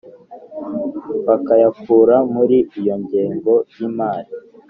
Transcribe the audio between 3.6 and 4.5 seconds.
yimari